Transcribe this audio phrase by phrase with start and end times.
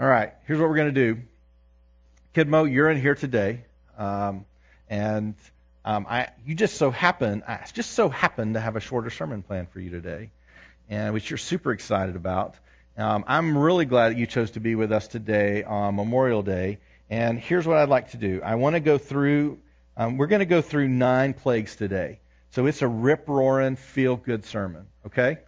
[0.00, 1.20] All right, here's what we're going to do.
[2.32, 3.64] Kidmo, you're in here today,
[3.96, 4.44] um,
[4.88, 5.34] and
[5.84, 9.42] um, I, you just so happen, I just so happen to have a shorter sermon
[9.42, 10.30] plan for you today,
[10.88, 12.54] and which you're super excited about.
[12.96, 16.78] Um, I'm really glad that you chose to be with us today on Memorial Day.
[17.10, 18.40] And here's what I'd like to do.
[18.44, 19.58] I want to go through.
[19.96, 22.20] Um, we're going to go through nine plagues today.
[22.50, 24.86] So it's a rip roaring, feel good sermon.
[25.06, 25.38] Okay.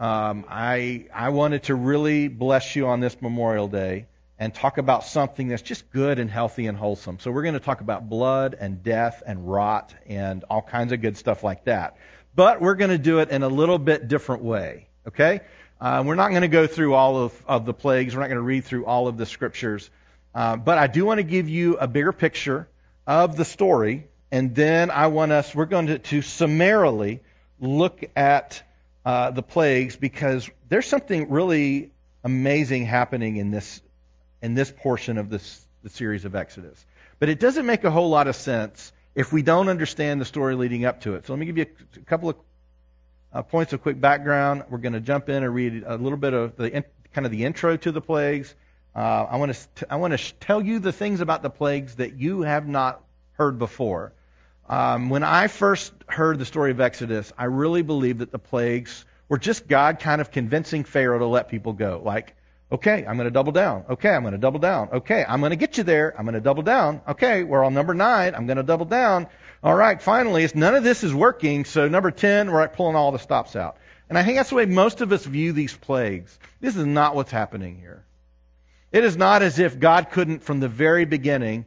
[0.00, 4.06] Um, I I wanted to really bless you on this Memorial Day
[4.38, 7.18] and talk about something that's just good and healthy and wholesome.
[7.18, 11.02] So we're going to talk about blood and death and rot and all kinds of
[11.02, 11.98] good stuff like that.
[12.34, 14.88] But we're going to do it in a little bit different way.
[15.06, 15.42] Okay.
[15.78, 18.14] Uh, we're not going to go through all of, of the plagues.
[18.14, 19.90] We're not going to read through all of the scriptures.
[20.34, 22.68] Uh, but I do want to give you a bigger picture
[23.06, 24.06] of the story.
[24.32, 27.20] And then I want us, we're going to, to summarily
[27.60, 28.62] look at
[29.04, 31.92] uh, the plagues because there's something really
[32.24, 33.80] amazing happening in this,
[34.42, 36.84] in this portion of this, the series of Exodus.
[37.18, 40.54] But it doesn't make a whole lot of sense if we don't understand the story
[40.54, 41.26] leading up to it.
[41.26, 42.36] So let me give you a, a couple of
[43.32, 44.64] uh, points of quick background.
[44.68, 47.44] We're going to jump in and read a little bit of the kind of the
[47.44, 48.54] intro to the plagues.
[48.94, 52.14] Uh, I want to I want to tell you the things about the plagues that
[52.14, 54.12] you have not heard before.
[54.70, 59.04] Um, when I first heard the story of Exodus, I really believed that the plagues
[59.28, 62.00] were just God kind of convincing Pharaoh to let people go.
[62.04, 62.36] Like,
[62.70, 63.84] okay, I'm going to double down.
[63.90, 64.90] Okay, I'm going to double down.
[64.92, 66.14] Okay, I'm going to get you there.
[66.16, 67.00] I'm going to double down.
[67.08, 68.36] Okay, we're on number nine.
[68.36, 69.26] I'm going to double down.
[69.64, 73.18] All right, finally, none of this is working, so number 10, we're pulling all the
[73.18, 73.76] stops out.
[74.08, 76.38] And I think that's the way most of us view these plagues.
[76.60, 78.04] This is not what's happening here.
[78.92, 81.66] It is not as if God couldn't, from the very beginning,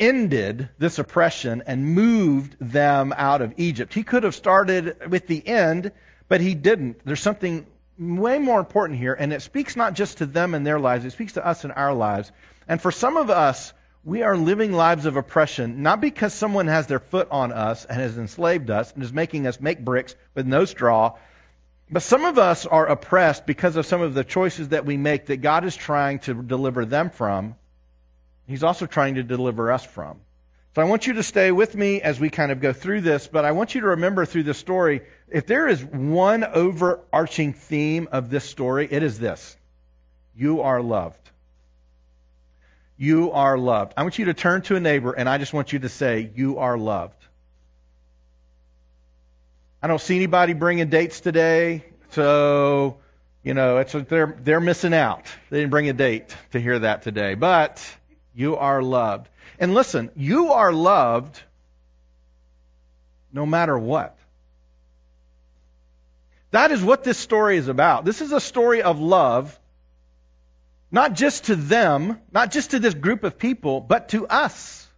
[0.00, 3.94] ended this oppression and moved them out of Egypt.
[3.94, 5.92] He could have started with the end,
[6.28, 7.00] but he didn't.
[7.04, 7.66] There's something
[7.98, 11.12] way more important here, and it speaks not just to them and their lives, it
[11.12, 12.32] speaks to us in our lives.
[12.66, 16.86] And for some of us, we are living lives of oppression, not because someone has
[16.86, 20.46] their foot on us and has enslaved us and is making us make bricks with
[20.46, 21.18] no straw,
[21.90, 25.26] but some of us are oppressed because of some of the choices that we make
[25.26, 27.56] that God is trying to deliver them from.
[28.50, 30.18] He's also trying to deliver us from.
[30.74, 33.28] So I want you to stay with me as we kind of go through this,
[33.28, 38.08] but I want you to remember through this story, if there is one overarching theme
[38.10, 39.56] of this story, it is this.
[40.34, 41.30] You are loved.
[42.96, 43.94] You are loved.
[43.96, 46.30] I want you to turn to a neighbor and I just want you to say,
[46.34, 47.24] You are loved.
[49.80, 52.98] I don't see anybody bringing dates today, so,
[53.44, 55.26] you know, it's, they're, they're missing out.
[55.50, 57.34] They didn't bring a date to hear that today.
[57.34, 57.80] But
[58.34, 59.28] you are loved.
[59.58, 61.40] And listen, you are loved
[63.32, 64.16] no matter what.
[66.50, 68.04] That is what this story is about.
[68.04, 69.56] This is a story of love
[70.90, 74.88] not just to them, not just to this group of people, but to us.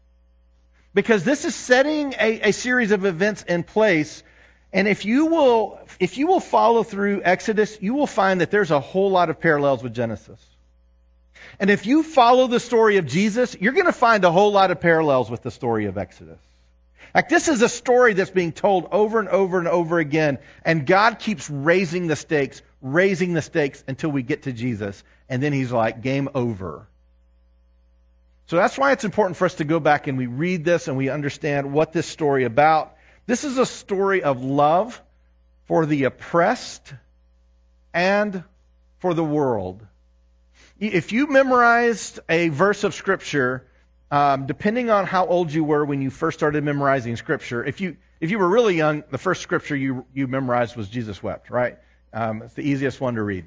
[0.95, 4.23] Because this is setting a, a series of events in place.
[4.73, 8.71] And if you will, if you will follow through Exodus, you will find that there's
[8.71, 10.41] a whole lot of parallels with Genesis.
[11.59, 14.71] And if you follow the story of Jesus, you're going to find a whole lot
[14.71, 16.39] of parallels with the story of Exodus.
[17.15, 20.87] Like this is a story that's being told over and over and over again, and
[20.87, 25.03] God keeps raising the stakes, raising the stakes until we get to Jesus
[25.33, 26.87] and then he's like, game over.
[28.49, 30.99] So that's why it's important for us to go back and we read this and
[30.99, 32.95] we understand what this story about.
[33.25, 35.01] This is a story of love
[35.69, 36.93] for the oppressed
[37.95, 38.45] and
[38.99, 39.87] for the world.
[40.83, 43.65] If you memorized a verse of Scripture,
[44.11, 47.99] um, depending on how old you were when you first started memorizing Scripture, if you
[48.19, 51.79] if you were really young, the first Scripture you you memorized was Jesus wept, right?
[52.13, 53.45] Um, it's the easiest one to read,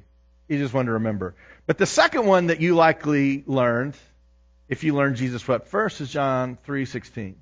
[0.47, 1.35] easiest one to remember.
[1.65, 3.97] But the second one that you likely learned,
[4.69, 7.35] if you learned Jesus wept first, is John 3:16.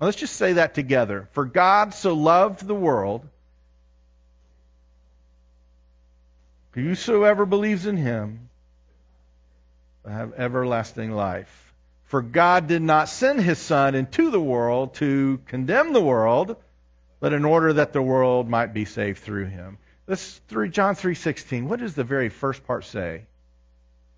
[0.00, 1.28] Now let's just say that together.
[1.30, 3.28] For God so loved the world,
[6.72, 8.46] whosoever believes in him
[10.12, 11.74] have everlasting life.
[12.04, 16.56] For God did not send his Son into the world to condemn the world,
[17.18, 19.78] but in order that the world might be saved through him.
[20.06, 21.68] This three, John 3:16.
[21.68, 23.24] What does the very first part say?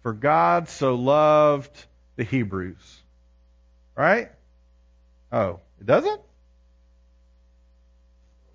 [0.03, 1.87] For God so loved
[2.17, 3.03] the Hebrews.
[3.97, 4.31] Right?
[5.33, 6.21] Oh, it doesn't?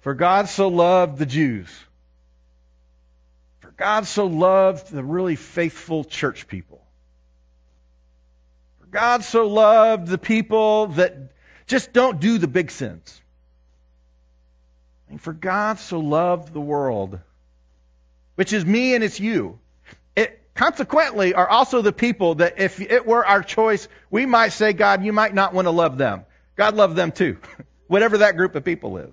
[0.01, 1.69] For God so loved the Jews.
[3.61, 6.82] For God so loved the really faithful church people.
[8.93, 11.17] God so loved the people that
[11.65, 13.21] just don't do the big sins.
[15.09, 17.19] And for God so loved the world,
[18.35, 19.57] which is me and it's you.
[20.15, 24.73] It, consequently, are also the people that if it were our choice, we might say,
[24.73, 26.25] God, you might not want to love them.
[26.55, 27.37] God loved them too,
[27.87, 29.09] whatever that group of people is.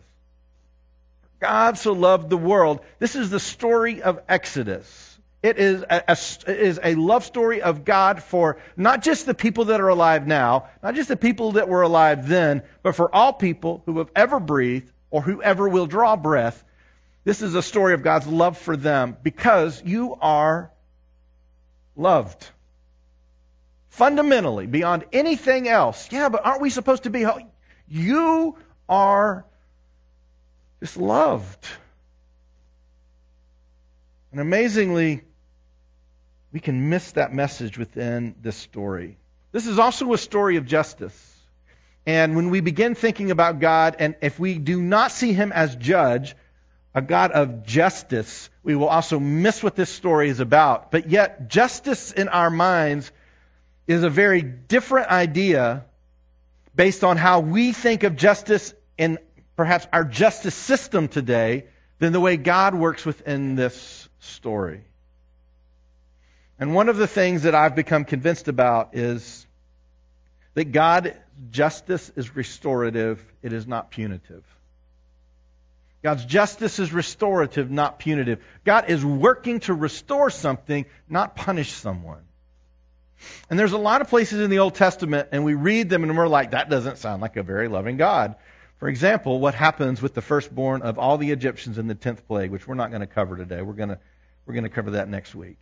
[1.40, 2.80] God so loved the world.
[2.98, 5.09] This is the story of Exodus.
[5.42, 6.16] It is a,
[6.46, 10.68] a, a love story of God for not just the people that are alive now,
[10.82, 14.38] not just the people that were alive then, but for all people who have ever
[14.38, 16.62] breathed or whoever will draw breath.
[17.24, 20.70] This is a story of God's love for them because you are
[21.96, 22.46] loved.
[23.88, 26.10] Fundamentally, beyond anything else.
[26.12, 27.26] Yeah, but aren't we supposed to be?
[27.88, 28.56] You
[28.88, 29.46] are
[30.80, 31.66] just loved.
[34.32, 35.22] And amazingly,
[36.52, 39.16] we can miss that message within this story.
[39.52, 41.26] This is also a story of justice.
[42.06, 45.76] And when we begin thinking about God, and if we do not see Him as
[45.76, 46.34] judge,
[46.94, 50.90] a God of justice, we will also miss what this story is about.
[50.90, 53.12] But yet, justice in our minds
[53.86, 55.84] is a very different idea
[56.74, 59.18] based on how we think of justice in
[59.56, 61.66] perhaps our justice system today
[61.98, 64.82] than the way God works within this story.
[66.60, 69.46] And one of the things that I've become convinced about is
[70.52, 71.10] that God's
[71.50, 74.44] justice is restorative, it is not punitive.
[76.02, 78.42] God's justice is restorative, not punitive.
[78.64, 82.22] God is working to restore something, not punish someone.
[83.48, 86.16] And there's a lot of places in the Old Testament, and we read them and
[86.16, 88.36] we're like, that doesn't sound like a very loving God.
[88.78, 92.50] For example, what happens with the firstborn of all the Egyptians in the 10th plague,
[92.50, 93.60] which we're not going to cover today.
[93.60, 93.98] We're going to,
[94.46, 95.58] we're going to cover that next week.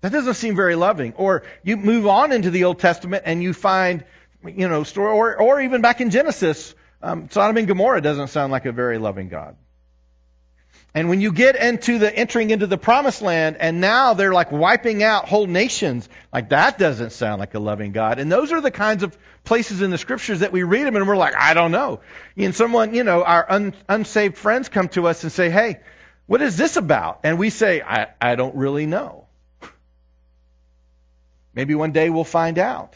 [0.00, 1.14] That doesn't seem very loving.
[1.14, 4.04] Or you move on into the Old Testament and you find,
[4.44, 8.52] you know, story, or, or even back in Genesis, um, Sodom and Gomorrah doesn't sound
[8.52, 9.56] like a very loving God.
[10.96, 14.50] And when you get into the entering into the promised land and now they're like
[14.50, 18.18] wiping out whole nations, like that doesn't sound like a loving God.
[18.18, 21.06] And those are the kinds of places in the scriptures that we read them and
[21.06, 22.00] we're like, I don't know.
[22.38, 25.80] And someone, you know, our un, unsaved friends come to us and say, Hey,
[26.24, 27.20] what is this about?
[27.24, 29.25] And we say, I, I don't really know.
[31.56, 32.94] Maybe one day we'll find out.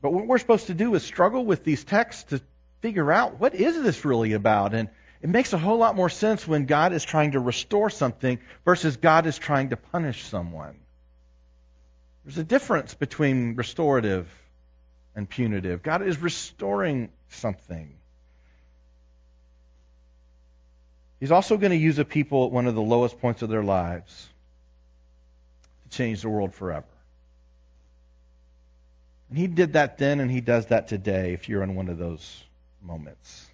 [0.00, 2.40] But what we're supposed to do is struggle with these texts to
[2.80, 4.72] figure out what is this really about?
[4.72, 4.88] And
[5.20, 8.96] it makes a whole lot more sense when God is trying to restore something versus
[8.96, 10.76] God is trying to punish someone.
[12.24, 14.26] There's a difference between restorative
[15.14, 15.82] and punitive.
[15.82, 17.94] God is restoring something.
[21.18, 23.62] He's also going to use a people at one of the lowest points of their
[23.62, 24.29] lives
[25.90, 26.86] change the world forever.
[29.28, 31.98] And he did that then, and he does that today if you're in one of
[31.98, 32.42] those
[32.82, 33.46] moments.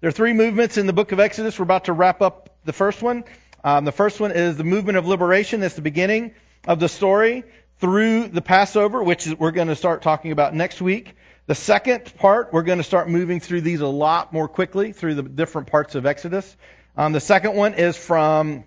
[0.00, 1.58] There are three movements in the book of Exodus.
[1.58, 3.24] We're about to wrap up the first one.
[3.64, 5.60] Um, the first one is the movement of liberation.
[5.60, 6.34] That's the beginning
[6.66, 7.44] of the story
[7.78, 11.14] through the Passover, which we're going to start talking about next week.
[11.46, 15.14] The second part, we're going to start moving through these a lot more quickly through
[15.14, 16.56] the different parts of Exodus.
[16.96, 18.64] Um, the second one is from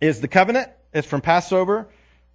[0.00, 0.70] is the covenant.
[0.94, 1.88] It's from Passover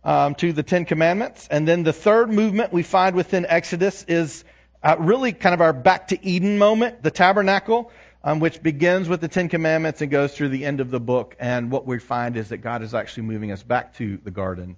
[0.03, 1.47] um, to the Ten Commandments.
[1.49, 4.43] And then the third movement we find within Exodus is
[4.83, 7.89] uh, really kind of our back to Eden moment, the tabernacle,
[8.21, 11.37] um, which begins with the Ten Commandments and goes through the end of the book.
[11.39, 14.75] And what we find is that God is actually moving us back to the garden.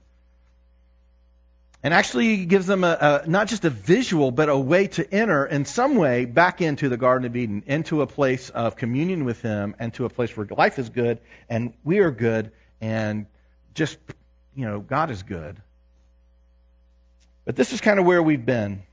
[1.83, 5.43] And actually gives them a, a, not just a visual, but a way to enter
[5.47, 9.41] in some way back into the Garden of Eden, into a place of communion with
[9.41, 11.17] Him, and to a place where life is good
[11.49, 13.25] and we are good, and
[13.73, 13.97] just
[14.55, 15.61] you know, God is good.
[17.45, 18.83] But this is kind of where we've been.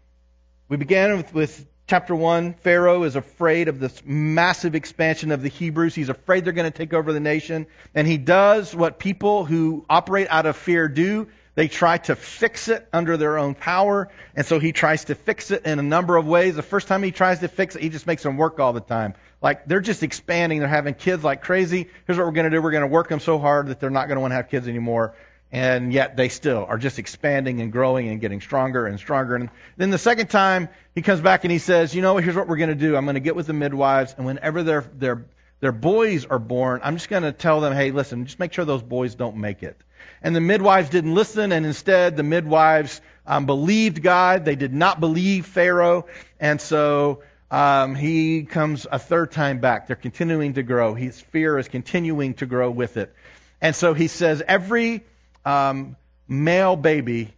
[0.68, 2.54] We began with, with chapter 1.
[2.54, 5.94] Pharaoh is afraid of this massive expansion of the Hebrews.
[5.94, 7.66] He's afraid they're going to take over the nation.
[7.94, 11.28] And he does what people who operate out of fear do.
[11.54, 14.08] They try to fix it under their own power.
[14.36, 16.54] And so he tries to fix it in a number of ways.
[16.54, 18.80] The first time he tries to fix it, he just makes them work all the
[18.80, 19.14] time.
[19.40, 20.58] Like they're just expanding.
[20.60, 21.88] They're having kids like crazy.
[22.06, 22.60] Here's what we're going to do.
[22.62, 24.48] We're going to work them so hard that they're not going to want to have
[24.48, 25.14] kids anymore
[25.50, 29.34] and yet they still are just expanding and growing and getting stronger and stronger.
[29.34, 32.48] And then the second time he comes back and he says, you know, here's what
[32.48, 32.96] we're going to do.
[32.96, 35.24] I'm going to get with the midwives, and whenever their their
[35.60, 38.64] their boys are born, I'm just going to tell them, hey, listen, just make sure
[38.64, 39.76] those boys don't make it.
[40.22, 44.44] And the midwives didn't listen, and instead the midwives um, believed God.
[44.44, 46.06] They did not believe Pharaoh,
[46.38, 49.86] and so um, he comes a third time back.
[49.86, 50.94] They're continuing to grow.
[50.94, 53.14] His fear is continuing to grow with it.
[53.60, 55.04] And so he says, every
[55.44, 55.96] um,
[56.28, 57.34] male baby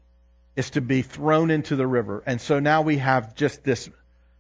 [0.56, 2.22] is to be thrown into the river.
[2.26, 3.88] And so now we have just this,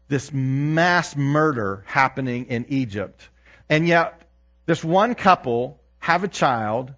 [0.08, 3.28] this mass murder happening in Egypt.
[3.68, 4.20] And yet,
[4.66, 6.92] this one couple have a child,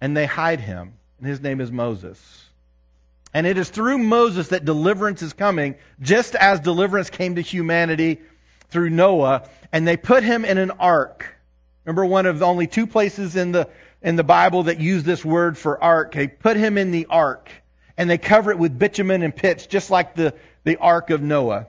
[0.00, 2.47] and they hide him, and his name is Moses.
[3.34, 8.20] And it is through Moses that deliverance is coming, just as deliverance came to humanity
[8.68, 11.34] through Noah, and they put him in an ark.
[11.84, 13.68] Remember one of only two places in the
[14.02, 16.12] in the Bible that use this word for ark.
[16.12, 17.50] They put him in the ark,
[17.96, 21.66] and they cover it with bitumen and pitch, just like the, the ark of Noah.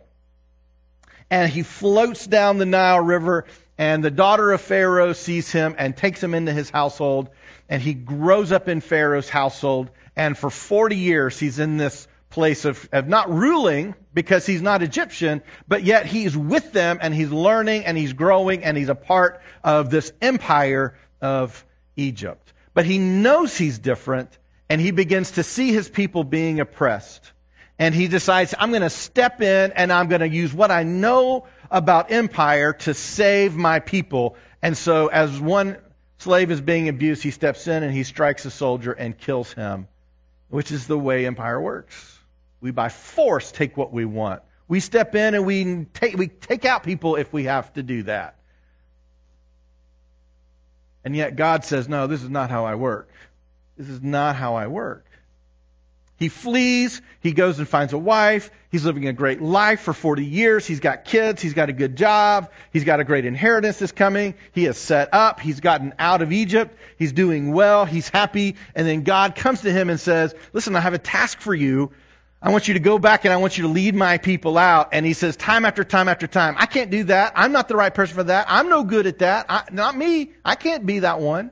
[1.29, 3.45] And he floats down the Nile River,
[3.77, 7.29] and the daughter of Pharaoh sees him and takes him into his household,
[7.67, 9.89] and he grows up in Pharaoh's household,
[10.19, 14.83] and for 40 years he's in this place of, of not ruling because he's not
[14.83, 18.95] Egyptian, but yet he's with them and he's learning and he's growing and he's a
[18.95, 22.51] part of this empire of Egypt.
[22.73, 27.31] But he knows he's different and he begins to see his people being oppressed.
[27.79, 30.83] And he decides, I'm going to step in and I'm going to use what I
[30.83, 34.35] know about empire to save my people.
[34.61, 35.77] And so as one
[36.17, 39.87] slave is being abused, he steps in and he strikes a soldier and kills him,
[40.49, 42.19] which is the way empire works.
[42.61, 44.41] We by force take what we want.
[44.67, 48.03] We step in and we take, we take out people if we have to do
[48.03, 48.35] that.
[51.03, 53.09] And yet God says, no, this is not how I work.
[53.77, 55.05] This is not how I work.
[56.19, 57.01] He flees.
[57.21, 58.51] He goes and finds a wife.
[58.69, 60.67] He's living a great life for 40 years.
[60.67, 61.41] He's got kids.
[61.41, 62.51] He's got a good job.
[62.73, 64.35] He's got a great inheritance that's coming.
[64.51, 65.39] He is set up.
[65.39, 66.77] He's gotten out of Egypt.
[66.97, 67.85] He's doing well.
[67.85, 68.57] He's happy.
[68.75, 71.91] And then God comes to him and says, listen, I have a task for you.
[72.41, 74.89] I want you to go back and I want you to lead my people out.
[74.91, 77.33] And he says, time after time after time, I can't do that.
[77.35, 78.45] I'm not the right person for that.
[78.49, 79.45] I'm no good at that.
[79.49, 80.31] I, not me.
[80.43, 81.51] I can't be that one.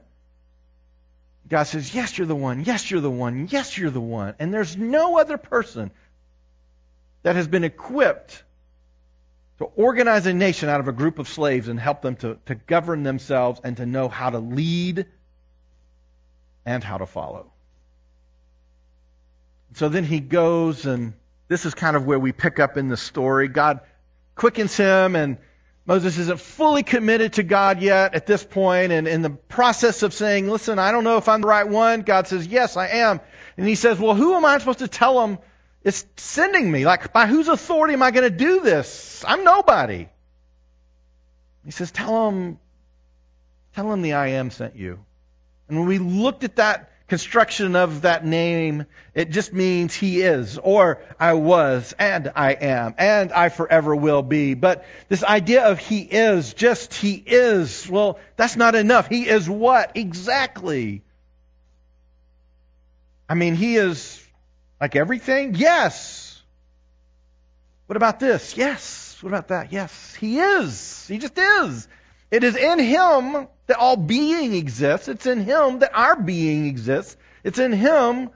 [1.49, 2.63] God says, yes, you're the one.
[2.65, 3.47] Yes, you're the one.
[3.49, 4.35] Yes, you're the one.
[4.39, 5.91] And there's no other person
[7.23, 8.43] that has been equipped
[9.59, 12.55] to organize a nation out of a group of slaves and help them to, to
[12.55, 15.05] govern themselves and to know how to lead
[16.65, 17.51] and how to follow.
[19.75, 21.13] So then he goes, and
[21.47, 23.47] this is kind of where we pick up in the story.
[23.47, 23.79] God
[24.35, 25.37] quickens him, and
[25.87, 30.13] Moses isn't fully committed to God yet at this point, and in the process of
[30.13, 33.21] saying, Listen, I don't know if I'm the right one, God says, Yes, I am.
[33.55, 35.39] And he says, Well, who am I supposed to tell him
[35.85, 36.85] is sending me?
[36.85, 39.23] Like, by whose authority am I going to do this?
[39.25, 40.09] I'm nobody.
[41.63, 42.59] He says, Tell him,
[43.73, 44.99] tell him the I am sent you.
[45.69, 50.57] And when we looked at that construction of that name, it just means he is,
[50.57, 54.53] or I was, and I am, and I forever will be.
[54.53, 59.07] But this idea of he is, just he is, well, that's not enough.
[59.07, 59.93] He is what?
[59.95, 61.01] Exactly.
[63.29, 64.25] I mean, he is
[64.79, 65.55] like everything?
[65.55, 66.41] Yes.
[67.87, 68.57] What about this?
[68.57, 69.17] Yes.
[69.21, 69.71] What about that?
[69.71, 70.13] Yes.
[70.15, 71.07] He is.
[71.07, 71.87] He just is.
[72.29, 75.07] It is in him that all being exists.
[75.07, 77.15] It's in Him that our being exists.
[77.43, 78.29] It's in Him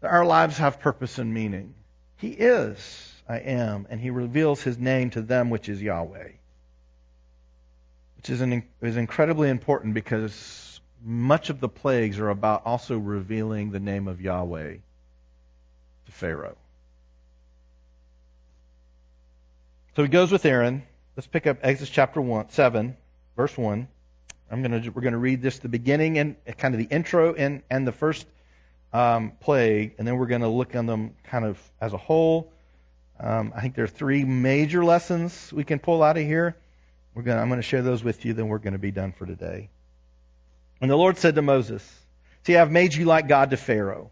[0.00, 1.74] that our lives have purpose and meaning.
[2.16, 6.28] He is, I am, and He reveals His name to them, which is Yahweh.
[8.16, 13.70] Which is, an, is incredibly important because much of the plagues are about also revealing
[13.70, 14.74] the name of Yahweh
[16.06, 16.56] to Pharaoh.
[19.96, 20.82] So he goes with Aaron.
[21.16, 22.96] Let's pick up Exodus chapter one, 7,
[23.36, 23.88] verse 1.
[24.50, 27.86] I'm gonna we're gonna read this the beginning and kind of the intro and and
[27.86, 28.26] the first
[28.92, 32.52] um, plague, and then we're gonna look on them kind of as a whole.
[33.20, 36.56] Um, I think there are three major lessons we can pull out of here.
[37.14, 38.32] We're gonna I'm gonna share those with you.
[38.32, 39.68] Then we're gonna be done for today.
[40.80, 41.88] And the Lord said to Moses,
[42.44, 44.10] "See, I have made you like God to Pharaoh,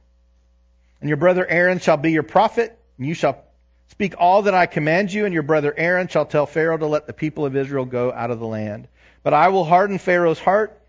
[1.00, 3.44] and your brother Aaron shall be your prophet, and you shall."
[3.90, 7.06] Speak all that I command you, and your brother Aaron shall tell Pharaoh to let
[7.06, 8.86] the people of Israel go out of the land.
[9.22, 10.80] But I will harden Pharaoh's heart.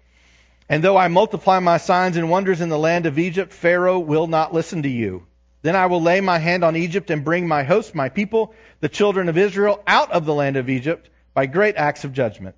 [0.67, 4.27] And though I multiply my signs and wonders in the land of Egypt, Pharaoh will
[4.27, 5.25] not listen to you.
[5.61, 8.87] Then I will lay my hand on Egypt and bring my host, my people, the
[8.89, 12.55] children of Israel, out of the land of Egypt by great acts of judgment.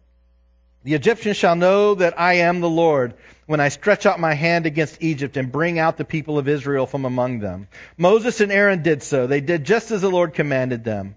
[0.83, 3.13] The Egyptians shall know that I am the Lord
[3.45, 6.87] when I stretch out my hand against Egypt and bring out the people of Israel
[6.87, 7.67] from among them.
[7.97, 9.27] Moses and Aaron did so.
[9.27, 11.15] They did just as the Lord commanded them.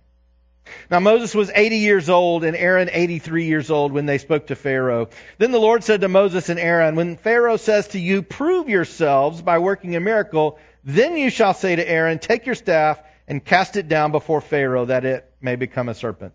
[0.90, 4.56] Now Moses was 80 years old and Aaron 83 years old when they spoke to
[4.56, 5.08] Pharaoh.
[5.38, 9.42] Then the Lord said to Moses and Aaron, When Pharaoh says to you, Prove yourselves
[9.42, 13.76] by working a miracle, then you shall say to Aaron, Take your staff and cast
[13.76, 16.34] it down before Pharaoh that it may become a serpent.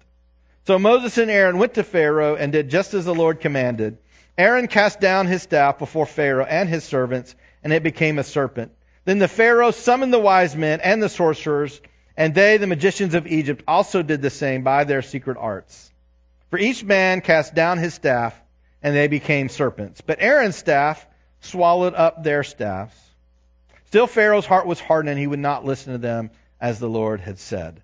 [0.66, 3.98] So Moses and Aaron went to Pharaoh and did just as the Lord commanded.
[4.38, 8.72] Aaron cast down his staff before Pharaoh and his servants, and it became a serpent.
[9.06, 11.82] Then the Pharaoh summoned the wise men and the sorcerers
[12.20, 15.90] and they, the magicians of Egypt, also did the same by their secret arts.
[16.50, 18.38] For each man cast down his staff,
[18.84, 20.02] and they became serpents.
[20.02, 21.08] But Aaron's staff
[21.40, 23.00] swallowed up their staffs.
[23.86, 27.22] Still, Pharaoh's heart was hardened, and he would not listen to them as the Lord
[27.22, 27.82] had said.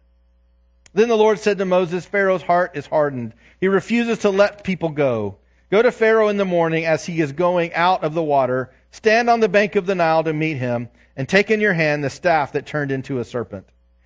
[0.93, 3.31] Then the Lord said to Moses, Pharaoh's heart is hardened.
[3.61, 5.37] He refuses to let people go.
[5.71, 8.71] Go to Pharaoh in the morning as he is going out of the water.
[8.91, 12.03] Stand on the bank of the Nile to meet him, and take in your hand
[12.03, 13.65] the staff that turned into a serpent.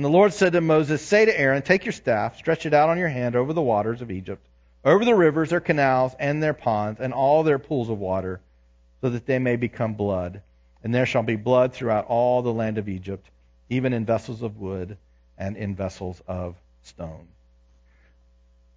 [0.00, 2.88] And the Lord said to Moses, Say to Aaron, Take your staff, stretch it out
[2.88, 4.42] on your hand over the waters of Egypt,
[4.82, 8.40] over the rivers, their canals, and their ponds, and all their pools of water
[9.02, 10.40] so that they may become blood.
[10.82, 13.28] And there shall be blood throughout all the land of Egypt,
[13.68, 14.96] even in vessels of wood
[15.36, 17.28] and in vessels of stone.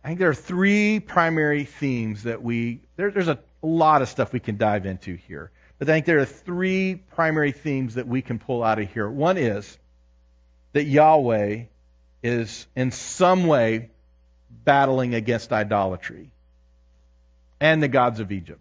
[0.03, 4.33] I think there are three primary themes that we, there, there's a lot of stuff
[4.33, 5.51] we can dive into here.
[5.79, 9.09] But I think there are three primary themes that we can pull out of here.
[9.09, 9.77] One is
[10.73, 11.63] that Yahweh
[12.21, 13.89] is in some way
[14.65, 16.29] battling against idolatry
[17.59, 18.59] and the gods of Egypt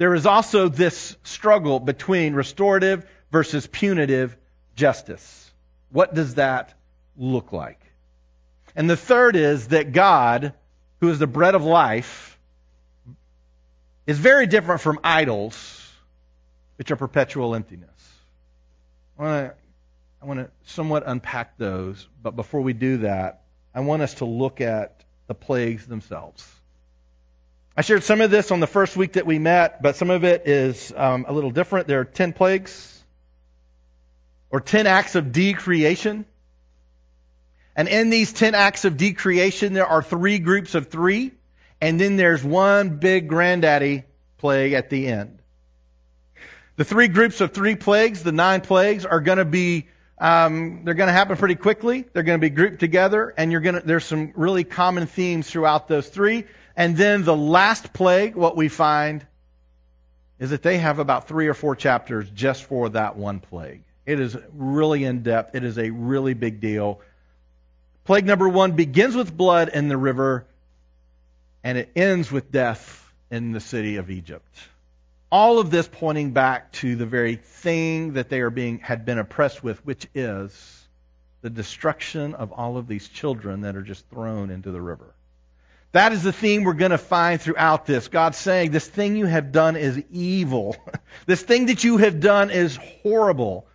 [0.00, 4.34] there is also this struggle between restorative versus punitive
[4.74, 5.52] justice.
[5.90, 6.72] What does that
[7.18, 7.78] look like?
[8.74, 10.54] And the third is that God,
[11.00, 12.38] who is the bread of life,
[14.06, 15.86] is very different from idols,
[16.78, 17.90] which are perpetual emptiness.
[19.18, 19.54] I want to,
[20.22, 23.42] I want to somewhat unpack those, but before we do that,
[23.74, 26.46] I want us to look at the plagues themselves.
[27.74, 30.24] I shared some of this on the first week that we met, but some of
[30.24, 31.86] it is um, a little different.
[31.86, 33.02] There are 10 plagues
[34.50, 36.26] or 10 acts of decreation.
[37.74, 41.32] And in these 10 acts of decreation, there are three groups of three,
[41.80, 44.04] and then there's one big granddaddy
[44.36, 45.38] plague at the end.
[46.76, 49.88] The three groups of three plagues, the nine plagues, are going to be
[50.20, 52.04] um, they're going to happen pretty quickly.
[52.12, 53.80] They're going to be grouped together, and you're going to.
[53.80, 56.44] There's some really common themes throughout those three.
[56.76, 59.26] And then the last plague, what we find
[60.38, 63.82] is that they have about three or four chapters just for that one plague.
[64.06, 65.54] It is really in depth.
[65.54, 67.00] It is a really big deal.
[68.04, 70.46] Plague number one begins with blood in the river,
[71.64, 74.54] and it ends with death in the city of Egypt.
[75.32, 79.18] All of this pointing back to the very thing that they are being had been
[79.18, 80.88] oppressed with, which is
[81.42, 85.14] the destruction of all of these children that are just thrown into the river.
[85.92, 88.08] That is the theme we're going to find throughout this.
[88.08, 90.76] God saying, This thing you have done is evil.
[91.26, 93.66] this thing that you have done is horrible.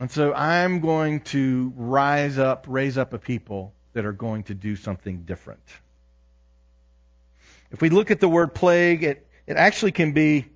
[0.00, 4.54] And so I'm going to rise up, raise up a people that are going to
[4.54, 5.62] do something different.
[7.70, 10.46] If we look at the word plague, it, it actually can be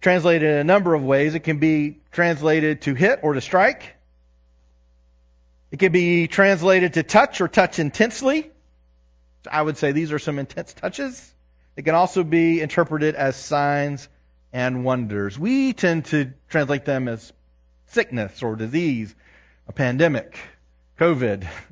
[0.00, 1.34] translated in a number of ways.
[1.34, 3.94] It can be translated to hit or to strike.
[5.70, 8.50] It can be translated to touch or touch intensely.
[9.50, 11.34] I would say these are some intense touches.
[11.76, 14.08] It can also be interpreted as signs
[14.52, 15.38] and wonders.
[15.38, 17.32] We tend to translate them as
[17.86, 19.14] sickness or disease,
[19.68, 20.38] a pandemic,
[20.98, 21.46] COVID,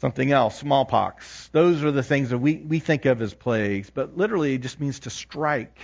[0.00, 1.48] something else, smallpox.
[1.52, 4.80] Those are the things that we, we think of as plagues, but literally it just
[4.80, 5.78] means to strike.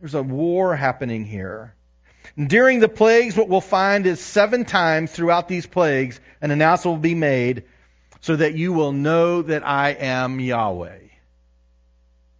[0.00, 1.74] There's a war happening here.
[2.36, 7.02] during the plagues, what we'll find is seven times throughout these plagues, an announcement will
[7.02, 7.64] be made
[8.20, 10.98] so that you will know that I am Yahweh.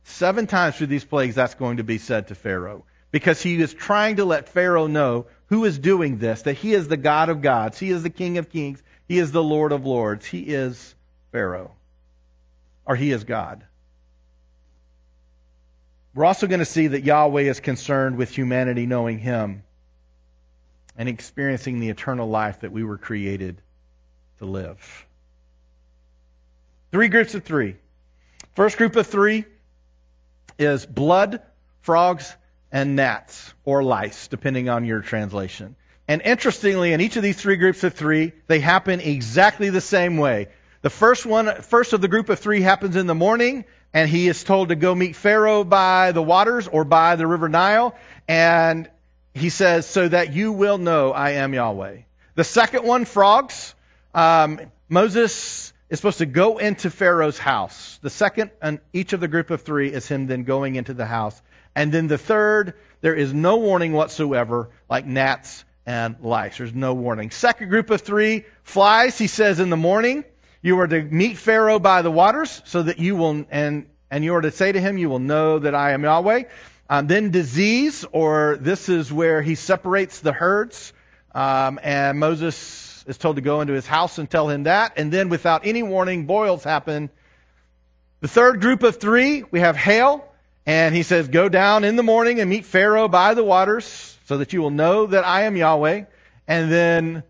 [0.04, 2.84] Seven times through these plagues, that's going to be said to Pharaoh.
[3.10, 6.88] Because he is trying to let Pharaoh know who is doing this, that he is
[6.88, 9.86] the God of gods, he is the King of kings, he is the Lord of
[9.86, 10.94] lords, he is
[11.32, 11.72] Pharaoh.
[12.84, 13.64] Or he is God.
[16.14, 19.64] We're also going to see that Yahweh is concerned with humanity knowing him
[20.96, 23.60] and experiencing the eternal life that we were created
[24.38, 25.06] to live.
[26.90, 27.76] Three groups of three.
[28.54, 29.44] First group of three
[30.58, 31.42] is blood,
[31.82, 32.34] frogs,
[32.72, 35.76] and gnats, or lice, depending on your translation.
[36.08, 40.16] And interestingly, in each of these three groups of three, they happen exactly the same
[40.16, 40.48] way.
[40.82, 44.28] The first one, first of the group of three happens in the morning, and he
[44.28, 47.94] is told to go meet Pharaoh by the waters or by the river Nile,
[48.28, 48.88] and
[49.34, 51.98] he says, so that you will know I am Yahweh.
[52.36, 53.74] The second one, frogs,
[54.14, 57.98] um, Moses is supposed to go into Pharaoh's house.
[58.02, 61.06] The second and each of the group of three is him then going into the
[61.06, 61.40] house
[61.76, 66.58] And then the third, there is no warning whatsoever, like gnats and lice.
[66.58, 67.30] There's no warning.
[67.30, 70.24] Second group of three, flies, he says in the morning.
[70.60, 74.34] You are to meet Pharaoh by the waters, so that you will, and, and you
[74.34, 76.44] are to say to him, you will know that I am Yahweh.
[76.90, 80.92] Um, then disease, or this is where he separates the herds,
[81.34, 84.94] um, and Moses is told to go into his house and tell him that.
[84.96, 87.10] And then, without any warning, boils happen.
[88.20, 90.24] The third group of three, we have hail,
[90.66, 94.38] and he says, Go down in the morning and meet Pharaoh by the waters, so
[94.38, 96.04] that you will know that I am Yahweh.
[96.48, 97.22] And then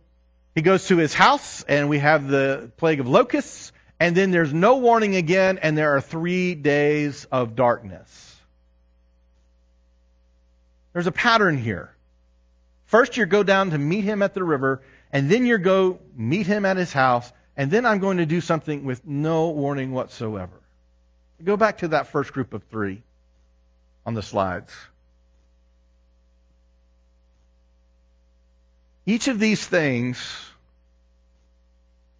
[0.54, 4.52] he goes to his house, and we have the plague of locusts, and then there's
[4.52, 8.22] no warning again, and there are three days of darkness.
[10.94, 11.90] There's a pattern here.
[12.86, 14.80] First, you go down to meet him at the river,
[15.12, 18.40] and then you go meet him at his house, and then I'm going to do
[18.40, 20.58] something with no warning whatsoever.
[21.44, 23.02] Go back to that first group of three
[24.06, 24.72] on the slides.
[29.04, 30.18] Each of these things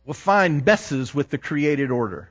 [0.05, 2.29] will find messes with the created order.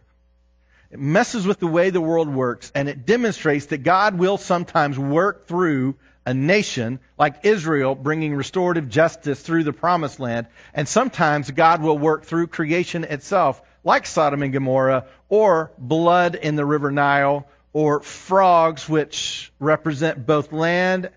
[0.92, 5.00] It messes with the way the world works, and it demonstrates that God will sometimes
[5.00, 10.48] work through a nation like Israel bringing restorative justice through the promised land.
[10.74, 16.56] And sometimes God will work through creation itself, like Sodom and Gomorrah, or blood in
[16.56, 21.10] the river Nile, or frogs, which represent both land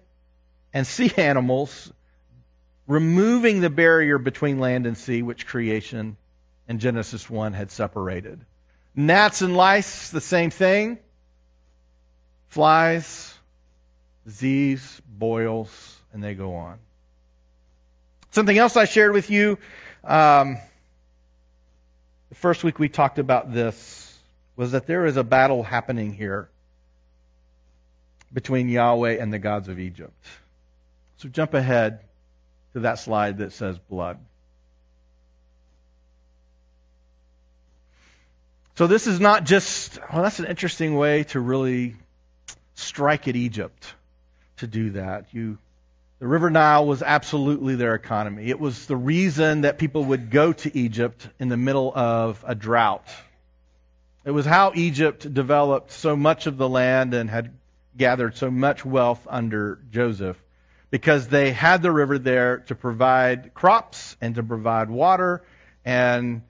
[0.75, 1.93] and sea animals,
[2.89, 6.17] removing the barrier between land and sea, which creation
[6.67, 8.41] in Genesis 1 had separated.
[8.97, 10.99] Gnats and lice, the same thing.
[12.49, 13.33] Flies,
[14.25, 16.81] disease, boils, and they go on.
[18.33, 19.59] Something else I shared with you.
[20.03, 20.59] Um,
[22.31, 24.08] the first week we talked about this
[24.59, 26.49] was that there is a battle happening here
[28.33, 30.27] between Yahweh and the gods of Egypt.
[31.19, 32.01] So jump ahead
[32.73, 34.19] to that slide that says blood.
[38.75, 41.95] So this is not just, well, that's an interesting way to really
[42.75, 43.95] strike at Egypt
[44.57, 45.27] to do that.
[45.31, 45.59] You,
[46.19, 48.47] the River Nile was absolutely their economy.
[48.49, 52.57] It was the reason that people would go to Egypt in the middle of a
[52.57, 53.09] drought.
[54.29, 57.55] It was how Egypt developed so much of the land and had
[57.97, 60.37] gathered so much wealth under Joseph
[60.91, 65.45] because they had the river there to provide crops and to provide water.
[65.83, 66.43] And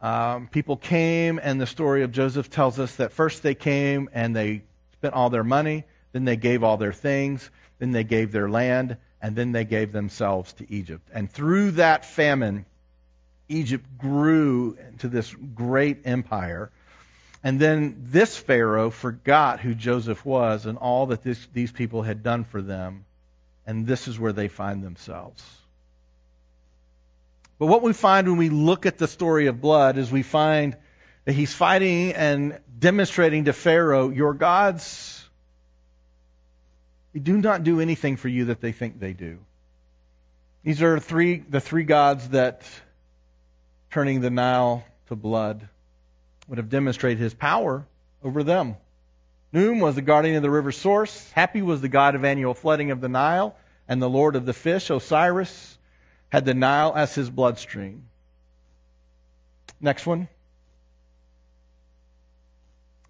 [0.00, 4.36] um, people came, and the story of Joseph tells us that first they came and
[4.36, 4.62] they
[4.92, 5.82] spent all their money.
[6.12, 7.50] Then they gave all their things.
[7.80, 8.98] Then they gave their land.
[9.20, 11.08] And then they gave themselves to Egypt.
[11.12, 12.66] And through that famine,
[13.48, 16.70] Egypt grew into this great empire.
[17.46, 22.24] And then this Pharaoh forgot who Joseph was and all that this, these people had
[22.24, 23.04] done for them.
[23.64, 25.44] And this is where they find themselves.
[27.60, 30.76] But what we find when we look at the story of blood is we find
[31.24, 35.24] that he's fighting and demonstrating to Pharaoh, your gods
[37.14, 39.38] they do not do anything for you that they think they do.
[40.64, 42.62] These are three, the three gods that
[43.92, 45.68] turning the Nile to blood
[46.48, 47.86] would have demonstrated his power
[48.22, 48.76] over them.
[49.52, 51.32] Khnum was the guardian of the river's source.
[51.34, 53.56] Hapi was the god of annual flooding of the Nile.
[53.88, 55.78] And the lord of the fish, Osiris,
[56.28, 58.04] had the Nile as his bloodstream.
[59.80, 60.28] Next one.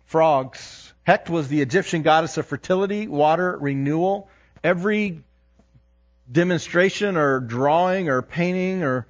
[0.04, 0.92] Frogs.
[1.06, 4.28] Heqet was the Egyptian goddess of fertility, water, renewal.
[4.62, 5.22] Every
[6.30, 9.06] demonstration or drawing or painting or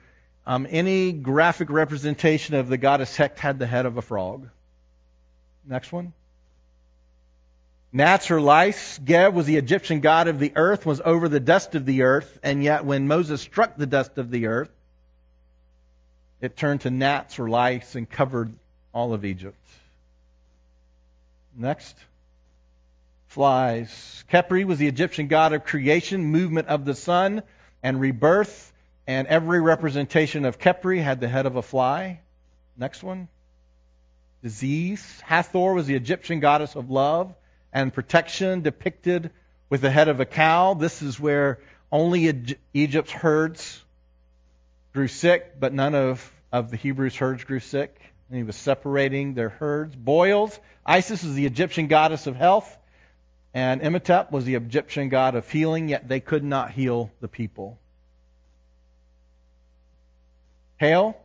[0.47, 4.49] um, any graphic representation of the goddess Heqet had the head of a frog.
[5.67, 6.13] Next one.
[7.93, 8.99] Gnats or lice.
[8.99, 12.39] Geb was the Egyptian god of the earth, was over the dust of the earth,
[12.43, 14.71] and yet when Moses struck the dust of the earth,
[16.41, 18.53] it turned to gnats or lice and covered
[18.93, 19.59] all of Egypt.
[21.57, 21.97] Next.
[23.29, 24.25] Flies.
[24.31, 27.43] Khepri was the Egyptian god of creation, movement of the sun,
[27.83, 28.73] and rebirth.
[29.07, 32.21] And every representation of Khepri had the head of a fly.
[32.77, 33.29] Next one.
[34.43, 35.21] Disease.
[35.25, 37.35] Hathor was the Egyptian goddess of love
[37.73, 39.31] and protection, depicted
[39.69, 40.75] with the head of a cow.
[40.75, 41.61] This is where
[41.93, 43.83] only Egypt's herds
[44.93, 49.35] grew sick, but none of, of the Hebrews' herds grew sick and he was separating
[49.35, 49.95] their herds.
[49.95, 50.59] Boils.
[50.85, 52.77] Isis is the Egyptian goddess of health,
[53.55, 57.79] and Imhotep was the Egyptian god of healing, yet they could not heal the people.
[60.79, 61.17] Hail.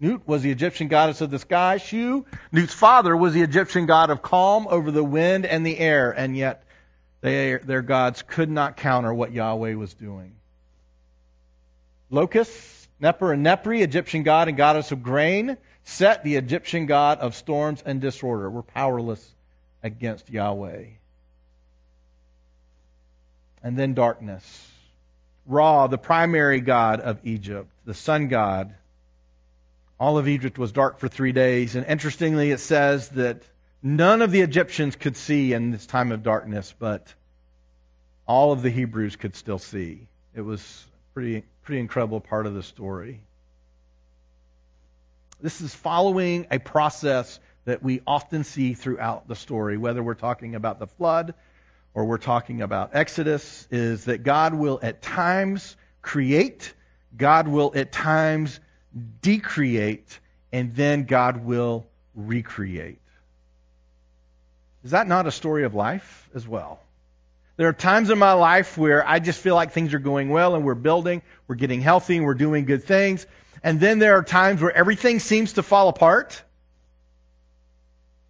[0.00, 1.76] Nut was the Egyptian goddess of the sky.
[1.76, 6.10] Shu, Nut's father, was the Egyptian god of calm over the wind and the air,
[6.10, 6.64] and yet
[7.20, 10.34] they, their gods could not counter what Yahweh was doing.
[12.10, 17.34] Locusts, Neper and Nepri, Egyptian god and goddess of grain, Set, the Egyptian god of
[17.34, 19.34] storms and disorder, were powerless
[19.82, 20.86] against Yahweh.
[23.62, 24.70] And then darkness.
[25.46, 28.74] Ra, the primary god of Egypt, the sun god.
[30.02, 31.76] All of Egypt was dark for three days.
[31.76, 33.44] And interestingly, it says that
[33.84, 37.14] none of the Egyptians could see in this time of darkness, but
[38.26, 40.08] all of the Hebrews could still see.
[40.34, 40.84] It was
[41.14, 43.20] pretty pretty incredible part of the story.
[45.40, 50.56] This is following a process that we often see throughout the story, whether we're talking
[50.56, 51.32] about the flood
[51.94, 56.74] or we're talking about Exodus, is that God will at times create,
[57.16, 58.58] God will at times
[59.20, 60.18] decreate,
[60.52, 62.98] and then God will recreate.
[64.84, 66.80] Is that not a story of life as well?
[67.56, 70.54] There are times in my life where I just feel like things are going well
[70.54, 73.26] and we're building, we're getting healthy, and we're doing good things.
[73.62, 76.42] And then there are times where everything seems to fall apart.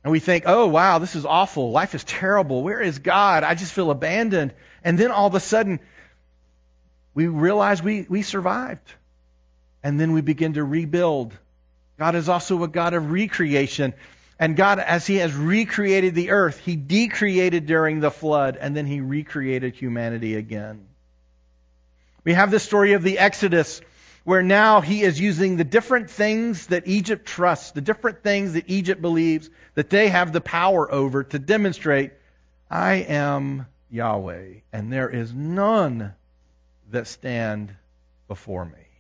[0.05, 1.71] And we think, oh, wow, this is awful.
[1.71, 2.63] Life is terrible.
[2.63, 3.45] Where is God?
[3.45, 4.53] I just feel abandoned.
[4.83, 5.79] And then all of a sudden,
[7.15, 8.93] we realize we, we survived.
[9.83, 11.37] And then we begin to rebuild.
[11.99, 13.95] God is also a God of recreation.
[14.39, 18.87] And God, as He has recreated the earth, He decreated during the flood, and then
[18.87, 20.87] He recreated humanity again.
[22.25, 23.81] We have the story of the Exodus,
[24.25, 28.69] where now He is using the different things that Egypt trusts, the different things that
[28.69, 32.13] Egypt believes that they have the power over to demonstrate,
[32.71, 36.15] I am Yahweh, and there is none
[36.91, 37.75] that stand
[38.29, 38.92] before me.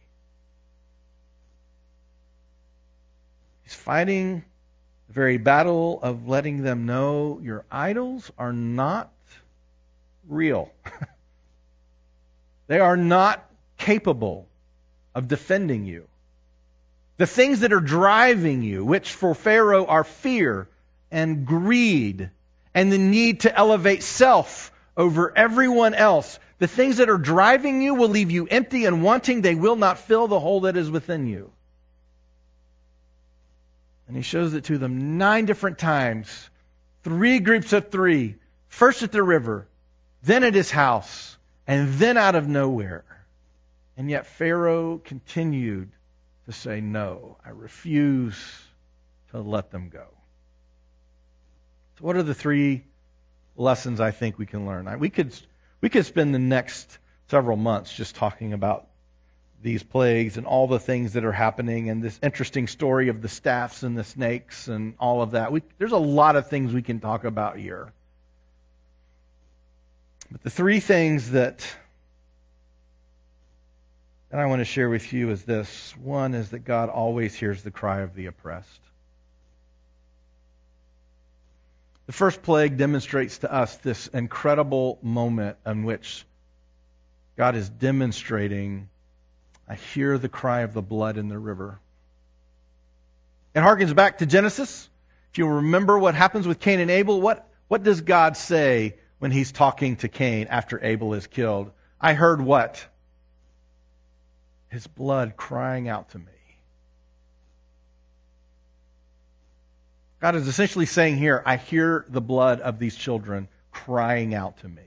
[3.64, 4.44] He's fighting
[5.08, 9.12] the very battle of letting them know your idols are not
[10.28, 10.72] real.
[12.66, 13.48] they are not
[13.78, 14.46] capable
[15.14, 16.06] of defending you.
[17.18, 20.68] The things that are driving you, which for Pharaoh are fear
[21.10, 22.30] and greed
[22.74, 27.94] and the need to elevate self over everyone else, the things that are driving you
[27.94, 29.42] will leave you empty and wanting.
[29.42, 31.52] They will not fill the hole that is within you.
[34.06, 36.50] And he shows it to them nine different times.
[37.02, 38.36] Three groups of three.
[38.68, 39.68] First at the river,
[40.22, 41.36] then at his house,
[41.66, 43.04] and then out of nowhere.
[43.96, 45.90] And yet Pharaoh continued
[46.46, 48.36] to say, No, I refuse
[49.30, 50.06] to let them go.
[51.98, 52.84] So, what are the three
[53.56, 54.98] lessons I think we can learn?
[54.98, 55.34] We could,
[55.80, 58.88] we could spend the next several months just talking about
[59.62, 63.28] these plagues and all the things that are happening and this interesting story of the
[63.28, 65.52] staffs and the snakes and all of that.
[65.52, 67.92] We, there's a lot of things we can talk about here.
[70.30, 71.66] But the three things that,
[74.30, 75.94] that I want to share with you is this.
[76.02, 78.80] One is that God always hears the cry of the oppressed.
[82.06, 86.24] The first plague demonstrates to us this incredible moment in which
[87.36, 88.88] God is demonstrating
[89.72, 91.80] I hear the cry of the blood in the river.
[93.54, 94.86] It harkens back to Genesis.
[95.30, 99.30] If you remember what happens with Cain and Abel, what, what does God say when
[99.30, 101.70] he's talking to Cain after Abel is killed?
[101.98, 102.86] I heard what?
[104.68, 106.26] His blood crying out to me.
[110.20, 114.68] God is essentially saying here, I hear the blood of these children crying out to
[114.68, 114.82] me.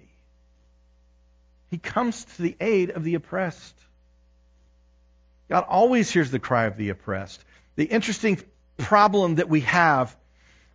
[1.71, 3.73] He comes to the aid of the oppressed.
[5.49, 7.43] God always hears the cry of the oppressed.
[7.75, 8.39] The interesting
[8.77, 10.15] problem that we have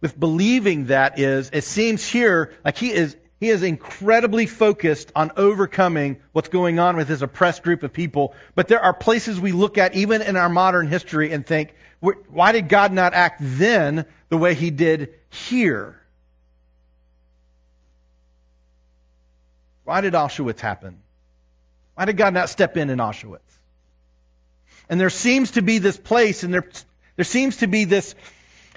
[0.01, 5.33] with believing that is, it seems here like he is he is incredibly focused on
[5.37, 8.35] overcoming what's going on with this oppressed group of people.
[8.55, 12.53] But there are places we look at, even in our modern history, and think, why
[12.53, 15.99] did God not act then the way he did here?
[19.85, 21.01] Why did Auschwitz happen?
[21.95, 23.41] Why did God not step in in Auschwitz?
[24.91, 26.69] And there seems to be this place, and there,
[27.15, 28.17] there seems to be this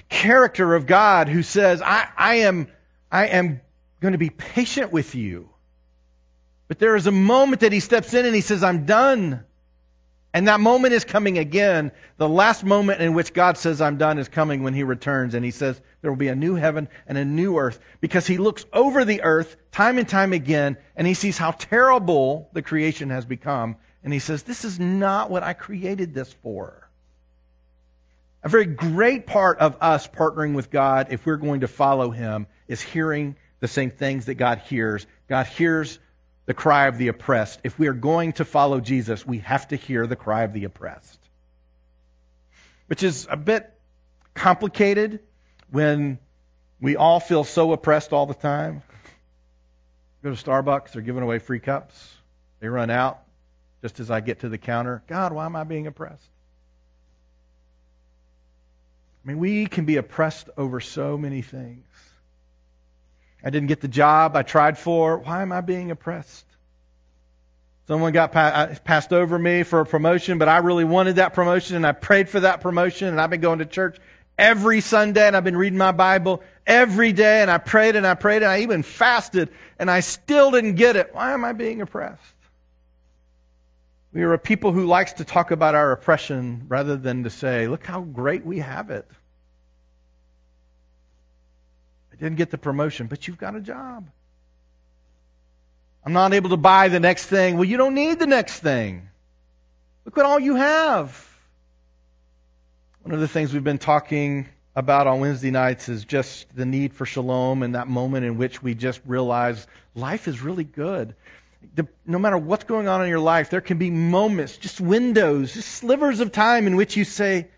[0.08, 2.68] character of God who says, I, I am,
[3.10, 3.60] I am
[4.00, 5.50] going to be patient with you.
[6.68, 9.44] But there is a moment that he steps in and he says, I'm done.
[10.32, 11.90] And that moment is coming again.
[12.16, 15.34] The last moment in which God says, I'm done is coming when he returns.
[15.34, 17.78] And he says, there will be a new heaven and a new earth.
[18.00, 22.50] Because he looks over the earth time and time again and he sees how terrible
[22.52, 23.76] the creation has become.
[24.04, 26.86] And he says, This is not what I created this for.
[28.42, 32.46] A very great part of us partnering with God, if we're going to follow him,
[32.68, 35.06] is hearing the same things that God hears.
[35.28, 35.98] God hears
[36.44, 37.60] the cry of the oppressed.
[37.64, 40.64] If we are going to follow Jesus, we have to hear the cry of the
[40.64, 41.18] oppressed.
[42.86, 43.72] Which is a bit
[44.34, 45.20] complicated
[45.70, 46.18] when
[46.78, 48.82] we all feel so oppressed all the time.
[50.22, 52.14] Go to Starbucks, they're giving away free cups.
[52.60, 53.23] They run out
[53.84, 55.02] just as I get to the counter.
[55.08, 56.30] God, why am I being oppressed?
[59.22, 61.84] I mean, we can be oppressed over so many things.
[63.44, 65.18] I didn't get the job I tried for.
[65.18, 66.46] Why am I being oppressed?
[67.86, 71.76] Someone got uh, passed over me for a promotion, but I really wanted that promotion
[71.76, 73.98] and I prayed for that promotion and I've been going to church
[74.38, 78.14] every Sunday and I've been reading my Bible every day and I prayed and I
[78.14, 81.10] prayed and I even fasted and I still didn't get it.
[81.12, 82.22] Why am I being oppressed?
[84.14, 87.66] We are a people who likes to talk about our oppression rather than to say,
[87.66, 89.10] look how great we have it.
[92.12, 94.08] I didn't get the promotion, but you've got a job.
[96.06, 97.56] I'm not able to buy the next thing.
[97.56, 99.08] Well, you don't need the next thing.
[100.04, 101.28] Look at all you have.
[103.02, 104.46] One of the things we've been talking
[104.76, 108.62] about on Wednesday nights is just the need for shalom and that moment in which
[108.62, 111.16] we just realize life is really good
[112.06, 115.68] no matter what's going on in your life, there can be moments, just windows, just
[115.68, 117.48] slivers of time in which you say,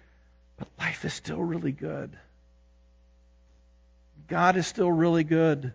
[0.56, 2.16] but life is still really good.
[4.28, 5.72] God is still really good.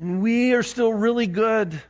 [0.00, 1.80] And we are still really good.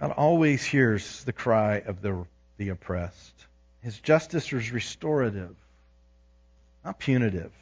[0.00, 2.26] God always hears the cry of the,
[2.58, 3.34] the oppressed.
[3.80, 5.54] His justice is restorative,
[6.84, 7.52] not punitive.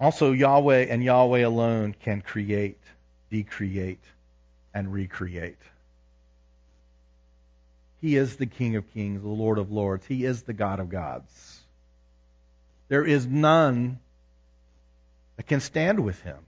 [0.00, 2.78] Also, Yahweh and Yahweh alone can create,
[3.30, 4.02] decreate,
[4.72, 5.58] and recreate.
[8.00, 10.06] He is the King of kings, the Lord of lords.
[10.06, 11.60] He is the God of gods.
[12.88, 13.98] There is none
[15.36, 16.38] that can stand with him.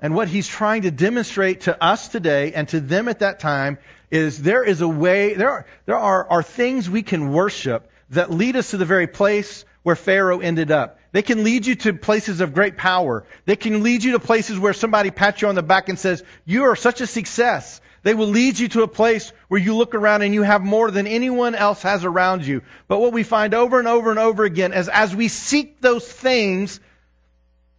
[0.00, 3.78] And what he's trying to demonstrate to us today and to them at that time
[4.10, 8.30] is there is a way, there are, there are, are things we can worship that
[8.30, 10.97] lead us to the very place where Pharaoh ended up.
[11.12, 13.24] They can lead you to places of great power.
[13.46, 16.22] They can lead you to places where somebody pats you on the back and says,
[16.44, 17.80] You are such a success.
[18.02, 20.90] They will lead you to a place where you look around and you have more
[20.90, 22.62] than anyone else has around you.
[22.86, 26.06] But what we find over and over and over again is as we seek those
[26.06, 26.78] things,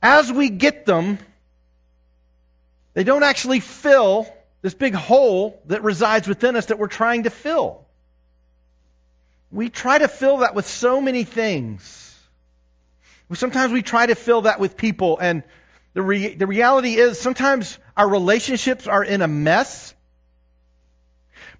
[0.01, 1.19] as we get them,
[2.93, 4.27] they don't actually fill
[4.61, 7.85] this big hole that resides within us that we're trying to fill.
[9.51, 12.08] We try to fill that with so many things.
[13.33, 15.43] Sometimes we try to fill that with people, and
[15.93, 19.93] the, re- the reality is sometimes our relationships are in a mess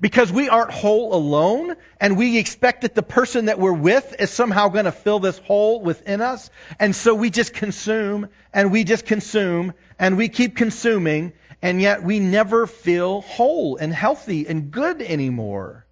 [0.02, 4.32] because we aren't whole alone, and we expect that the person that we're with is
[4.32, 6.50] somehow going to fill this hole within us.
[6.80, 12.02] And so we just consume, and we just consume, and we keep consuming, and yet
[12.02, 15.86] we never feel whole and healthy and good anymore.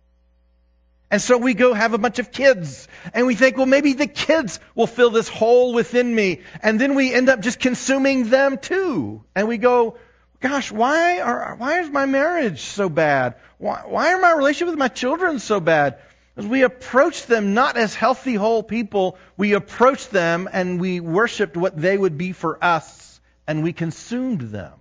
[1.10, 4.08] And so we go have a bunch of kids and we think, well, maybe the
[4.08, 6.42] kids will fill this hole within me.
[6.62, 9.24] And then we end up just consuming them too.
[9.34, 9.98] And we go,
[10.42, 13.36] gosh, why are, why is my marriage so bad?
[13.58, 16.00] Why, why are my relationship with my children so bad?
[16.36, 19.18] Because we approach them not as healthy, whole people.
[19.38, 24.42] We approach them and we worshiped what they would be for us and we consumed
[24.42, 24.74] them.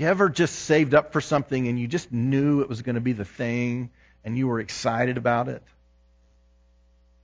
[0.00, 3.00] You ever just saved up for something and you just knew it was going to
[3.00, 3.90] be the thing
[4.24, 5.62] and you were excited about it?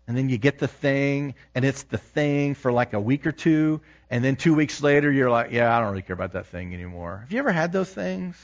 [0.07, 3.33] And then you get the thing and it's the thing for like a week or
[3.33, 3.81] two.
[4.11, 6.75] And then two weeks later, you're like, yeah, I don't really care about that thing
[6.75, 7.19] anymore.
[7.19, 8.37] Have you ever had those things?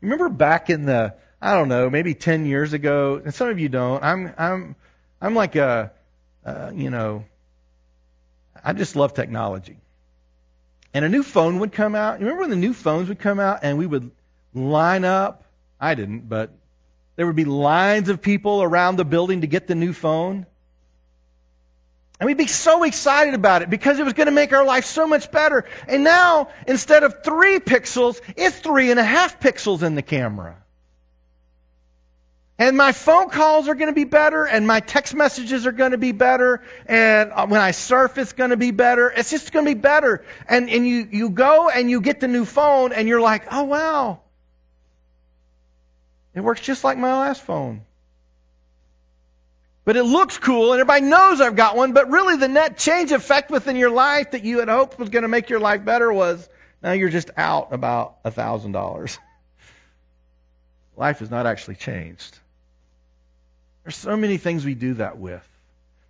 [0.00, 3.68] Remember back in the, I don't know, maybe 10 years ago, and some of you
[3.68, 4.76] don't, I'm, I'm,
[5.20, 5.92] I'm like a,
[6.44, 7.24] uh, you know,
[8.64, 9.76] I just love technology
[10.92, 12.20] and a new phone would come out.
[12.20, 14.10] You remember when the new phones would come out and we would
[14.54, 15.44] line up?
[15.80, 16.50] I didn't, but
[17.16, 20.46] there would be lines of people around the building to get the new phone.
[22.18, 24.84] And we'd be so excited about it because it was going to make our life
[24.84, 25.64] so much better.
[25.88, 30.56] And now, instead of three pixels, it's three and a half pixels in the camera.
[32.60, 35.92] And my phone calls are going to be better, and my text messages are going
[35.92, 39.08] to be better, and uh, when I surf, it's going to be better.
[39.08, 40.26] It's just going to be better.
[40.46, 43.62] And, and you, you go and you get the new phone, and you're like, oh,
[43.62, 44.20] wow.
[46.34, 47.80] It works just like my last phone.
[49.86, 53.10] But it looks cool, and everybody knows I've got one, but really the net change
[53.10, 56.12] effect within your life that you had hoped was going to make your life better
[56.12, 56.46] was
[56.82, 59.18] now you're just out about a $1,000.
[60.98, 62.38] life has not actually changed.
[63.90, 65.44] There's so many things we do that with.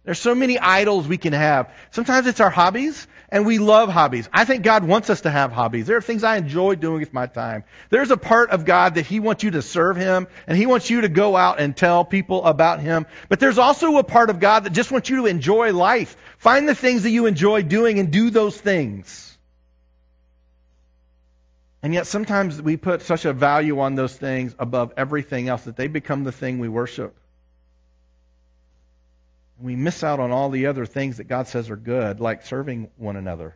[0.05, 1.72] There's so many idols we can have.
[1.93, 4.28] Sometimes it's our hobbies, and we love hobbies.
[4.35, 5.87] I think God wants us to have hobbies.
[5.87, 7.64] There are things I enjoy doing with my time.
[7.89, 10.91] There's a part of God that He wants you to serve Him, and He wants
[10.91, 13.07] you to go out and tell people about Him.
[13.31, 16.18] But there's also a part of God that just wants you to enjoy life.
[16.37, 19.39] Find the things that you enjoy doing and do those things.
[21.83, 25.76] And yet sometimes we put such a value on those things above everything else that
[25.76, 27.16] they become the thing we worship.
[29.61, 32.91] We miss out on all the other things that God says are good, like serving
[32.97, 33.55] one another,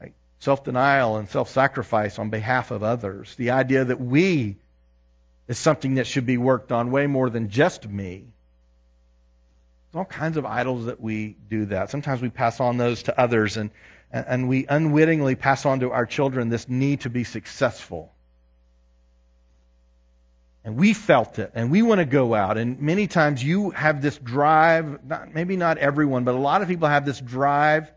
[0.00, 3.34] like self denial and self sacrifice on behalf of others.
[3.36, 4.56] The idea that we
[5.48, 8.26] is something that should be worked on way more than just me.
[9.92, 11.90] There's all kinds of idols that we do that.
[11.90, 13.70] Sometimes we pass on those to others, and,
[14.10, 18.12] and we unwittingly pass on to our children this need to be successful
[20.66, 21.52] and we felt it.
[21.54, 22.58] And we want to go out.
[22.58, 26.68] And many times you have this drive not, maybe not everyone but a lot of
[26.68, 27.90] people have this drive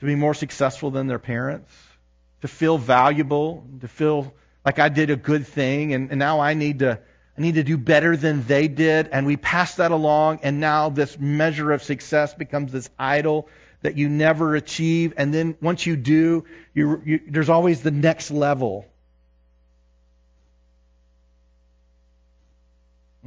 [0.00, 1.72] to be more successful than their parents
[2.42, 4.34] to feel valuable to feel
[4.66, 5.94] like i did a good thing.
[5.94, 7.00] And, and now i need to
[7.38, 9.08] i need to do better than they did.
[9.08, 10.40] And we pass that along.
[10.42, 13.48] And now this measure of success becomes this idol
[13.80, 15.14] that you never achieve.
[15.16, 16.44] And then once you do
[16.74, 18.84] you, you, there's always the next level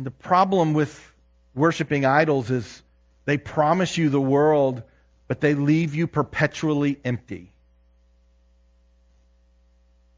[0.06, 1.14] the problem with
[1.54, 2.82] worshiping idols is
[3.26, 4.84] they promise you the world,
[5.28, 7.52] but they leave you perpetually empty.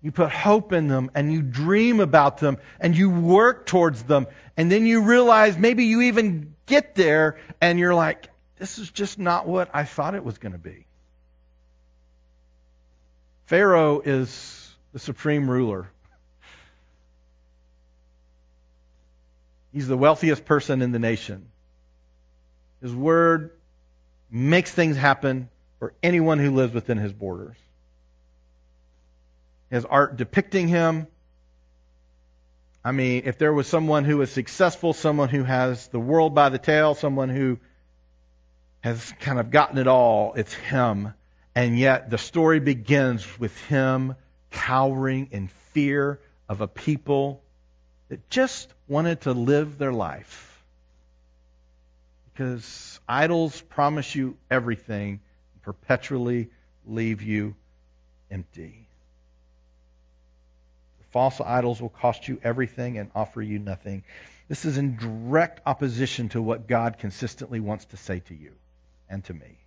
[0.01, 4.27] You put hope in them and you dream about them and you work towards them.
[4.57, 9.19] And then you realize maybe you even get there and you're like, this is just
[9.19, 10.85] not what I thought it was going to be.
[13.45, 15.89] Pharaoh is the supreme ruler.
[19.73, 21.47] He's the wealthiest person in the nation.
[22.81, 23.51] His word
[24.29, 25.49] makes things happen
[25.79, 27.55] for anyone who lives within his borders.
[29.69, 31.07] His art depicting him.
[32.83, 36.49] I mean, if there was someone who is successful, someone who has the world by
[36.49, 37.59] the tail, someone who
[38.81, 41.13] has kind of gotten it all, it's him.
[41.53, 44.15] And yet the story begins with him
[44.49, 46.19] cowering in fear
[46.49, 47.41] of a people
[48.11, 50.61] that just wanted to live their life.
[52.33, 55.21] Because idols promise you everything
[55.53, 56.49] and perpetually
[56.85, 57.55] leave you
[58.29, 58.85] empty.
[61.11, 64.03] False idols will cost you everything and offer you nothing.
[64.49, 68.51] This is in direct opposition to what God consistently wants to say to you
[69.09, 69.60] and to me.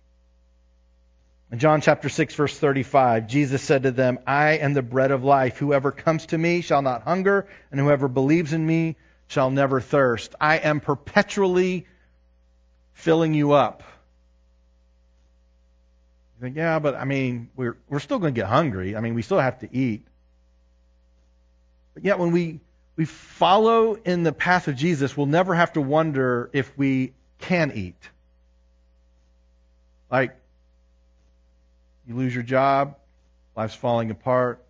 [1.55, 5.23] In John chapter 6 verse 35, Jesus said to them, I am the bread of
[5.23, 5.57] life.
[5.57, 8.97] Whoever comes to me shall not hunger, and whoever believes in me
[9.27, 10.35] shall never thirst.
[10.41, 11.87] I am perpetually
[12.91, 13.83] filling you up.
[16.35, 18.97] You think, yeah, but I mean, we're, we're still going to get hungry.
[18.97, 20.05] I mean, we still have to eat.
[21.93, 22.59] But yet when we,
[22.97, 27.71] we follow in the path of Jesus, we'll never have to wonder if we can
[27.73, 28.09] eat.
[30.11, 30.35] Like,
[32.07, 32.95] you lose your job,
[33.55, 34.63] life's falling apart.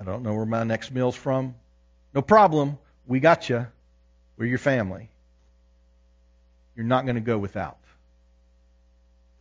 [0.00, 1.54] I don't know where my next meal's from.
[2.14, 2.78] No problem.
[3.06, 3.66] We got you.
[4.36, 5.08] We're your family.
[6.74, 7.78] You're not going to go without.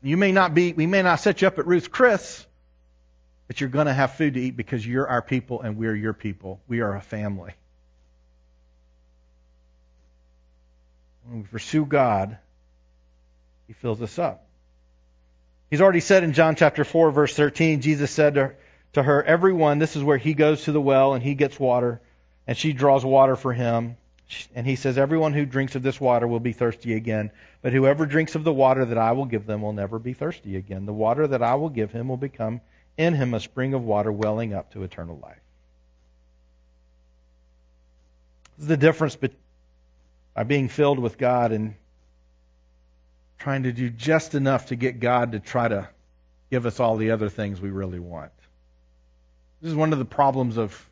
[0.02, 2.46] You may not be, we may not set you up at Ruth's Chris,
[3.48, 6.14] but you're going to have food to eat because you're our people and we're your
[6.14, 6.62] people.
[6.68, 7.54] We are a family.
[11.28, 12.38] When we pursue God,
[13.68, 14.45] He fills us up.
[15.70, 18.54] He's already said in John chapter 4, verse 13, Jesus said to,
[18.94, 22.02] to her, Everyone, this is where he goes to the well and he gets water,
[22.48, 23.98] and she draws water for him.
[24.56, 28.06] And he says, Everyone who drinks of this water will be thirsty again, but whoever
[28.06, 30.86] drinks of the water that I will give them will never be thirsty again.
[30.86, 32.62] The water that I will give him will become
[32.98, 35.40] in him a spring of water welling up to eternal life.
[38.58, 39.18] This is the difference
[40.34, 41.76] by being filled with God and
[43.46, 45.88] trying to do just enough to get God to try to
[46.50, 48.32] give us all the other things we really want.
[49.62, 50.84] This is one of the problems of,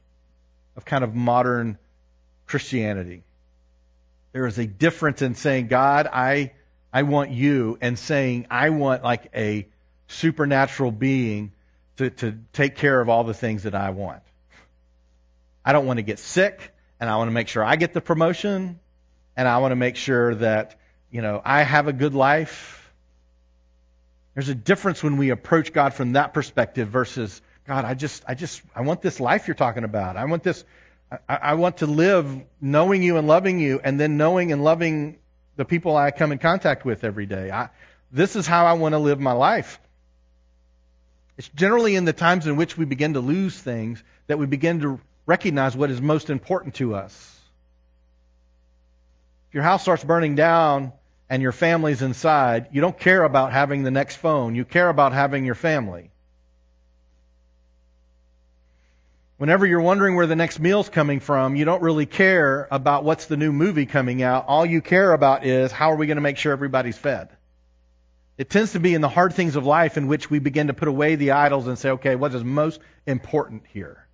[0.77, 1.79] of kind of modern
[2.45, 3.23] Christianity.
[4.33, 6.53] There is a difference in saying, God, I,
[6.93, 9.67] I want you, and saying, I want like a
[10.07, 11.53] supernatural being
[11.97, 14.21] to, to take care of all the things that I want.
[15.65, 18.01] I don't want to get sick, and I want to make sure I get the
[18.01, 18.79] promotion,
[19.35, 20.79] and I want to make sure that
[21.13, 22.91] you know, I have a good life.
[24.33, 28.33] There's a difference when we approach God from that perspective versus God, I just I
[28.33, 30.17] just I want this life you're talking about.
[30.17, 30.65] I want this
[31.29, 35.19] I, I want to live knowing you and loving you, and then knowing and loving
[35.55, 37.51] the people I come in contact with every day.
[37.51, 37.69] I,
[38.11, 39.79] this is how I want to live my life.
[41.37, 44.81] It's generally in the times in which we begin to lose things that we begin
[44.81, 47.39] to recognize what is most important to us.
[49.49, 50.91] If your house starts burning down
[51.29, 54.55] and your family's inside, you don't care about having the next phone.
[54.55, 56.11] You care about having your family.
[59.37, 63.25] Whenever you're wondering where the next meal's coming from, you don't really care about what's
[63.25, 64.45] the new movie coming out.
[64.47, 67.29] All you care about is how are we going to make sure everybody's fed?
[68.37, 70.73] It tends to be in the hard things of life in which we begin to
[70.73, 74.07] put away the idols and say, okay, what is most important here?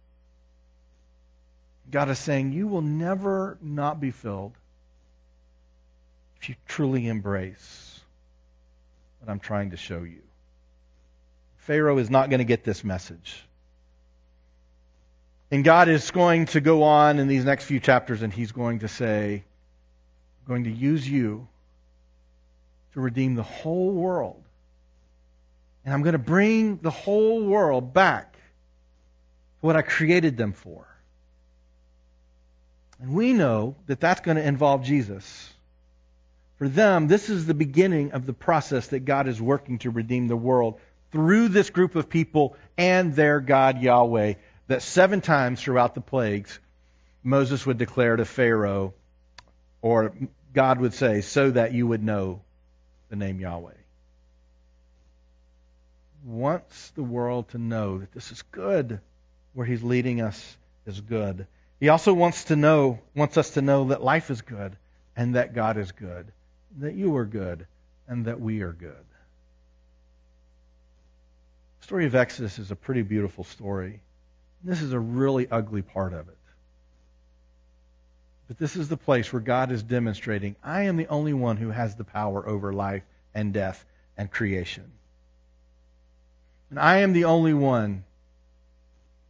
[1.92, 4.54] God is saying, you will never not be filled
[6.42, 8.00] if you truly embrace
[9.20, 10.22] what I'm trying to show you.
[11.58, 13.44] Pharaoh is not going to get this message.
[15.52, 18.80] And God is going to go on in these next few chapters and he's going
[18.80, 19.44] to say,
[20.42, 21.48] I'm going to use you
[22.94, 24.42] to redeem the whole world.
[25.86, 28.40] And I'm going to bring the whole world back to
[29.62, 30.86] what I created them for.
[33.02, 35.49] And we know that that's going to involve Jesus.
[36.60, 40.28] For them, this is the beginning of the process that God is working to redeem
[40.28, 40.80] the world
[41.12, 44.34] through this group of people and their God Yahweh
[44.68, 46.60] that seven times throughout the plagues,
[47.24, 48.94] Moses would declare to Pharaoh,
[49.82, 50.14] or
[50.54, 52.42] God would say, so that you would know
[53.10, 53.74] the name Yahweh.
[56.26, 59.00] Wants the world to know that this is good.
[59.54, 61.48] Where he's leading us is good.
[61.80, 64.76] He also wants to know, wants us to know that life is good
[65.16, 66.32] and that God is good,
[66.78, 67.66] that you are good
[68.08, 69.06] and that we are good.
[71.80, 74.02] The story of Exodus is a pretty beautiful story.
[74.64, 76.38] This is a really ugly part of it.
[78.48, 81.70] But this is the place where God is demonstrating I am the only one who
[81.70, 83.04] has the power over life
[83.34, 83.86] and death
[84.18, 84.92] and creation.
[86.70, 88.04] And I am the only one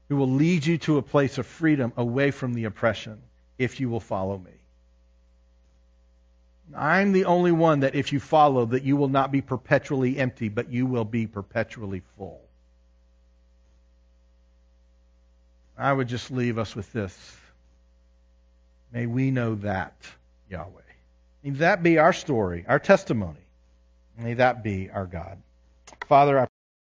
[0.07, 3.21] who will lead you to a place of freedom away from the oppression
[3.57, 4.51] if you will follow me.
[6.75, 10.49] I'm the only one that if you follow that you will not be perpetually empty,
[10.49, 12.41] but you will be perpetually full.
[15.77, 17.37] I would just leave us with this.
[18.91, 19.95] May we know that,
[20.49, 20.81] Yahweh.
[21.43, 23.39] May that be our story, our testimony.
[24.17, 25.37] May that be our God.
[26.07, 26.47] Father, I